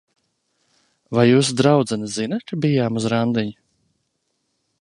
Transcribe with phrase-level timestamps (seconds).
[1.17, 3.57] Vai jūsu draudzene zina, ka bijām uz randiņu?